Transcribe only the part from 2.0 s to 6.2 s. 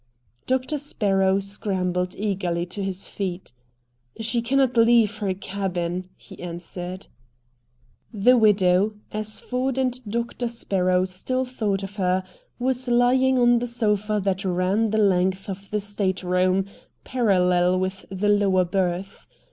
eagerly to his feet. "She cannot leave her cabin,"